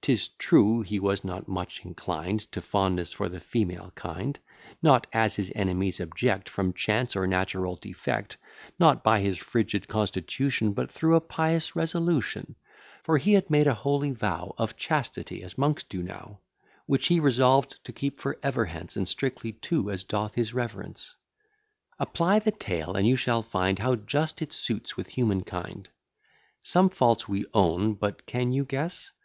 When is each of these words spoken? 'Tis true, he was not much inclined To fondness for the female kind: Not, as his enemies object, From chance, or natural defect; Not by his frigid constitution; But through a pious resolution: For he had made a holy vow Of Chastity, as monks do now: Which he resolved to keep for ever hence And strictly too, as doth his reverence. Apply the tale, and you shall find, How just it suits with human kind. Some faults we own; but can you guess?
'Tis 0.00 0.28
true, 0.28 0.82
he 0.82 1.00
was 1.00 1.24
not 1.24 1.48
much 1.48 1.84
inclined 1.84 2.38
To 2.52 2.60
fondness 2.60 3.10
for 3.12 3.28
the 3.28 3.40
female 3.40 3.90
kind: 3.96 4.38
Not, 4.80 5.08
as 5.12 5.34
his 5.34 5.50
enemies 5.56 5.98
object, 6.00 6.48
From 6.48 6.72
chance, 6.72 7.16
or 7.16 7.26
natural 7.26 7.74
defect; 7.74 8.36
Not 8.78 9.02
by 9.02 9.18
his 9.22 9.38
frigid 9.38 9.88
constitution; 9.88 10.72
But 10.72 10.88
through 10.88 11.16
a 11.16 11.20
pious 11.20 11.74
resolution: 11.74 12.54
For 13.02 13.18
he 13.18 13.32
had 13.32 13.50
made 13.50 13.66
a 13.66 13.74
holy 13.74 14.12
vow 14.12 14.54
Of 14.56 14.76
Chastity, 14.76 15.42
as 15.42 15.58
monks 15.58 15.82
do 15.82 16.00
now: 16.00 16.38
Which 16.86 17.08
he 17.08 17.18
resolved 17.18 17.82
to 17.86 17.92
keep 17.92 18.20
for 18.20 18.38
ever 18.44 18.66
hence 18.66 18.96
And 18.96 19.08
strictly 19.08 19.50
too, 19.50 19.90
as 19.90 20.04
doth 20.04 20.36
his 20.36 20.54
reverence. 20.54 21.16
Apply 21.98 22.38
the 22.38 22.52
tale, 22.52 22.94
and 22.94 23.04
you 23.04 23.16
shall 23.16 23.42
find, 23.42 23.80
How 23.80 23.96
just 23.96 24.40
it 24.40 24.52
suits 24.52 24.96
with 24.96 25.08
human 25.08 25.42
kind. 25.42 25.88
Some 26.60 26.88
faults 26.88 27.28
we 27.28 27.46
own; 27.52 27.94
but 27.94 28.26
can 28.26 28.52
you 28.52 28.64
guess? 28.64 29.10